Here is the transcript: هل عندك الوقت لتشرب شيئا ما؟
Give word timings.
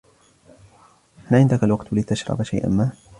هل 1.25 1.35
عندك 1.35 1.63
الوقت 1.63 1.93
لتشرب 1.93 2.43
شيئا 2.43 2.69
ما؟ 2.69 2.91